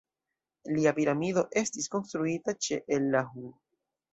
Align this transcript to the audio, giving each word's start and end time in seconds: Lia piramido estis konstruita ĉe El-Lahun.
Lia 0.77 0.93
piramido 0.99 1.43
estis 1.63 1.91
konstruita 1.97 2.57
ĉe 2.69 2.81
El-Lahun. 2.99 3.57